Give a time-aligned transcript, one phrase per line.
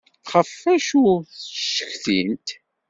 [0.31, 2.47] Ɣef wacu d-ttcetkint?